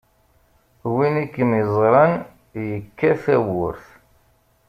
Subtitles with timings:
[0.93, 3.85] Win i kem-iẓranyekka tawwurt.